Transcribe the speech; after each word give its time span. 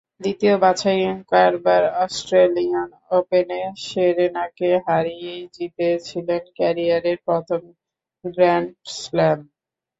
দ্বিতীয় 0.21 0.55
বাছাই 0.63 1.01
কারবার 1.31 1.83
অস্ট্রেলিয়ান 2.03 2.89
ওপেনে 3.11 3.59
সেরেনাকে 3.85 4.69
হারিয়েই 4.87 5.43
জিতেছিলেন 5.55 6.43
ক্যারিয়ারের 6.57 7.17
প্রথম 7.27 7.61
গ্র্যান্ড 8.25 8.69
স্লাম। 8.95 9.39